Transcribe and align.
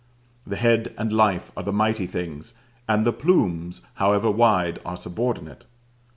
The 0.47 0.55
head 0.55 0.95
and 0.97 1.13
life 1.13 1.51
are 1.55 1.61
the 1.61 1.71
mighty 1.71 2.07
things, 2.07 2.55
and 2.89 3.05
the 3.05 3.13
plumes, 3.13 3.83
however 3.93 4.31
wide, 4.31 4.79
are 4.83 4.97
subordinate. 4.97 5.65